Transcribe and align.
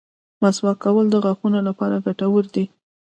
مسواک 0.41 0.77
کول 0.83 1.05
د 1.11 1.15
غاښونو 1.23 1.59
لپاره 1.67 1.95
ګټور 2.05 2.43
دي. 2.53 2.65